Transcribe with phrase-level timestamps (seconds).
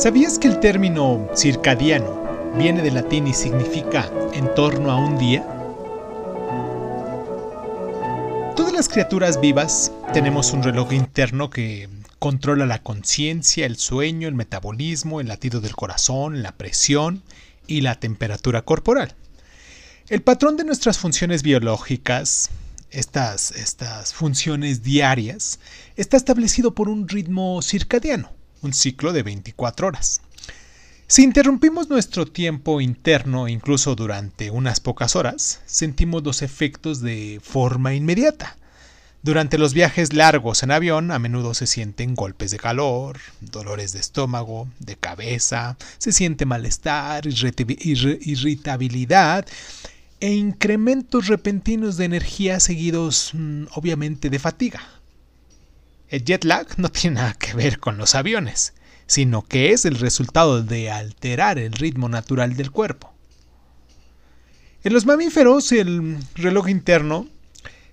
[0.00, 5.42] ¿Sabías que el término circadiano viene del latín y significa en torno a un día?
[8.56, 14.34] Todas las criaturas vivas tenemos un reloj interno que controla la conciencia, el sueño, el
[14.34, 17.22] metabolismo, el latido del corazón, la presión
[17.66, 19.14] y la temperatura corporal.
[20.08, 22.48] El patrón de nuestras funciones biológicas,
[22.90, 25.60] estas, estas funciones diarias,
[25.96, 30.22] está establecido por un ritmo circadiano, un ciclo de 24 horas.
[31.06, 37.94] Si interrumpimos nuestro tiempo interno incluso durante unas pocas horas, sentimos los efectos de forma
[37.94, 38.56] inmediata.
[39.22, 43.98] Durante los viajes largos en avión a menudo se sienten golpes de calor, dolores de
[43.98, 49.46] estómago, de cabeza, se siente malestar, irritabilidad
[50.20, 54.99] e incrementos repentinos de energía seguidos mm, obviamente de fatiga.
[56.10, 58.74] El jet lag no tiene nada que ver con los aviones,
[59.06, 63.12] sino que es el resultado de alterar el ritmo natural del cuerpo.
[64.82, 67.28] En los mamíferos el reloj interno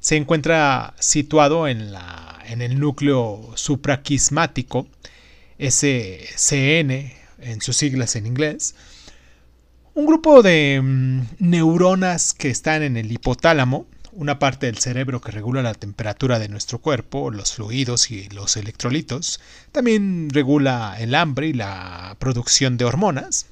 [0.00, 4.88] se encuentra situado en, la, en el núcleo supraquismático,
[5.58, 6.90] SCN
[7.38, 8.74] en sus siglas en inglés,
[9.94, 15.32] un grupo de mm, neuronas que están en el hipotálamo, una parte del cerebro que
[15.32, 19.40] regula la temperatura de nuestro cuerpo, los fluidos y los electrolitos,
[19.72, 23.46] también regula el hambre y la producción de hormonas.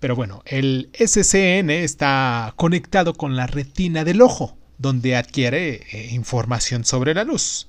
[0.00, 6.84] Pero bueno, el SCN está conectado con la retina del ojo, donde adquiere eh, información
[6.84, 7.68] sobre la luz.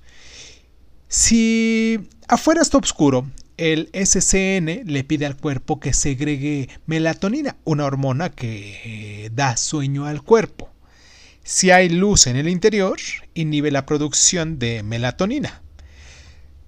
[1.07, 8.29] Si afuera está oscuro, el SCN le pide al cuerpo que segregue melatonina, una hormona
[8.29, 10.70] que eh, da sueño al cuerpo.
[11.53, 12.97] Si hay luz en el interior,
[13.33, 15.61] inhibe la producción de melatonina.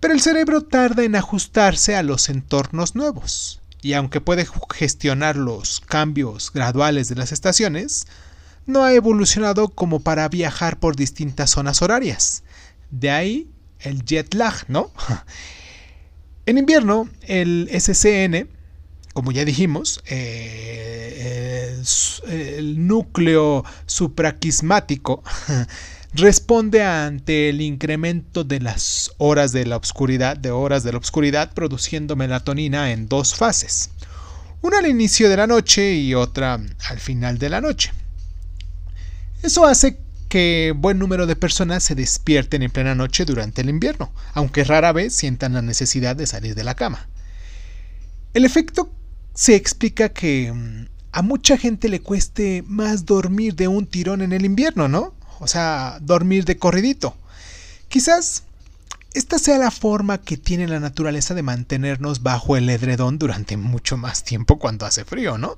[0.02, 4.46] Pero el cerebro tarda en ajustarse a los entornos nuevos, y aunque puede
[4.76, 8.08] gestionar los cambios graduales de las estaciones,
[8.66, 12.44] no ha evolucionado como para viajar por distintas zonas horarias.
[12.92, 13.48] De ahí
[13.80, 14.92] el jet lag, ¿no?
[16.46, 18.50] En invierno, el SCN,
[19.14, 20.94] como ya dijimos, eh,
[22.28, 25.24] el núcleo supraquismático
[26.14, 31.54] responde ante el incremento de las horas de la oscuridad, de horas de la oscuridad,
[31.54, 33.90] produciendo melatonina en dos fases.
[34.62, 37.92] Una al inicio de la noche y otra al final de la noche.
[39.42, 39.98] Eso hace
[40.30, 44.92] que buen número de personas se despierten en plena noche durante el invierno, aunque rara
[44.92, 47.08] vez sientan la necesidad de salir de la cama.
[48.34, 48.92] El efecto
[49.34, 54.34] se explica que mm, a mucha gente le cueste más dormir de un tirón en
[54.34, 55.14] el invierno, ¿no?
[55.40, 57.16] O sea, dormir de corridito.
[57.88, 58.44] Quizás
[59.14, 63.96] esta sea la forma que tiene la naturaleza de mantenernos bajo el edredón durante mucho
[63.96, 65.56] más tiempo cuando hace frío, ¿no?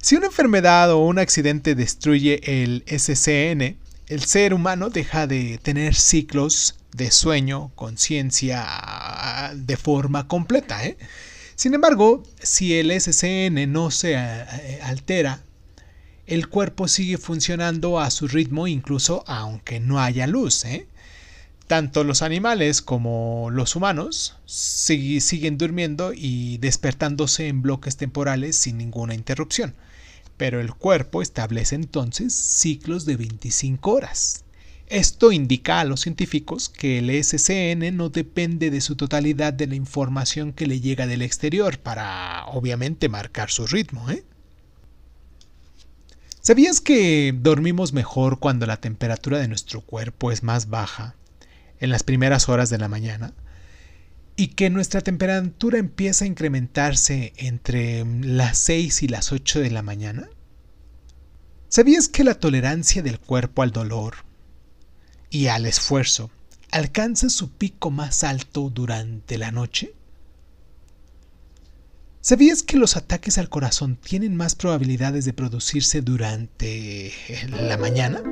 [0.00, 5.96] Si una enfermedad o un accidente destruye el SCN, el ser humano deja de tener
[5.96, 8.64] ciclos de sueño, conciencia
[9.56, 10.84] de forma completa.
[10.86, 10.96] ¿eh?
[11.58, 15.42] Sin embargo, si el SCN no se eh, altera,
[16.28, 20.64] el cuerpo sigue funcionando a su ritmo incluso aunque no haya luz.
[20.64, 20.86] ¿eh?
[21.66, 29.16] Tanto los animales como los humanos siguen durmiendo y despertándose en bloques temporales sin ninguna
[29.16, 29.74] interrupción
[30.36, 34.44] pero el cuerpo establece entonces ciclos de 25 horas.
[34.90, 39.74] Esto indica a los científicos que el SCN no depende de su totalidad de la
[39.74, 44.10] información que le llega del exterior para, obviamente, marcar su ritmo.
[44.10, 44.24] ¿eh?
[46.40, 51.16] ¿Sabías que dormimos mejor cuando la temperatura de nuestro cuerpo es más baja,
[51.80, 53.34] en las primeras horas de la mañana?
[54.40, 59.82] y que nuestra temperatura empieza a incrementarse entre las 6 y las 8 de la
[59.82, 60.28] mañana?
[61.68, 64.27] ¿Sabías que la tolerancia del cuerpo al dolor
[65.30, 66.30] y al esfuerzo
[66.70, 69.94] alcanza su pico más alto durante la noche?
[72.20, 77.12] ¿Sabías que los ataques al corazón tienen más probabilidades de producirse durante
[77.48, 78.22] la mañana?